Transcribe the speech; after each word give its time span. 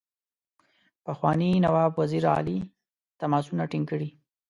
پخواني 1.05 1.49
نواب 1.65 1.91
وزیر 2.01 2.23
علي 2.37 2.57
تماسونه 3.19 3.63
ټینګ 3.71 3.85
کړي. 3.91 4.09